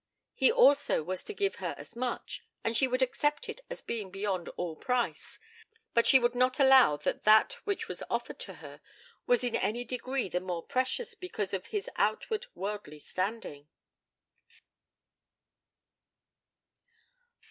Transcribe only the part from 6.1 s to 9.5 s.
would not allow that that which was offered to her was